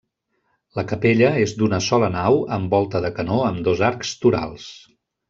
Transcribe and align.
La 0.77 0.83
capella 0.91 1.27
és 1.41 1.53
d'una 1.59 1.79
sola 1.87 2.09
nau 2.15 2.39
amb 2.57 2.73
volta 2.77 3.03
de 3.05 3.13
canó 3.19 3.37
amb 3.51 3.61
dos 3.69 3.85
arcs 3.91 4.15
torals. 4.25 4.67